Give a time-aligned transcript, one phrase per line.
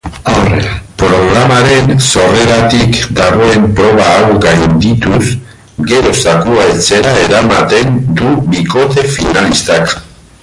[1.01, 5.23] Programaren sorreratik dagoen proba hau gaindituz
[5.91, 9.95] gero zakua etxera eramaten du bikote finalistak.